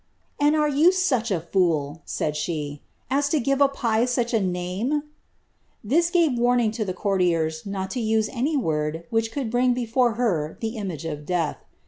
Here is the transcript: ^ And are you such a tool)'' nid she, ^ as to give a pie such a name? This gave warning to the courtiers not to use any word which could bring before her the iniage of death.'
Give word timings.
^ 0.01 0.03
And 0.43 0.55
are 0.55 0.67
you 0.67 0.91
such 0.91 1.29
a 1.29 1.39
tool)'' 1.39 2.01
nid 2.19 2.35
she, 2.35 2.81
^ 2.85 2.87
as 3.15 3.29
to 3.29 3.39
give 3.39 3.61
a 3.61 3.67
pie 3.67 4.05
such 4.05 4.33
a 4.33 4.41
name? 4.41 5.03
This 5.83 6.09
gave 6.09 6.39
warning 6.39 6.71
to 6.71 6.83
the 6.83 6.95
courtiers 6.95 7.67
not 7.67 7.91
to 7.91 7.99
use 7.99 8.27
any 8.29 8.57
word 8.57 9.03
which 9.11 9.31
could 9.31 9.51
bring 9.51 9.75
before 9.75 10.13
her 10.15 10.57
the 10.59 10.73
iniage 10.75 11.05
of 11.07 11.23
death.' 11.27 11.57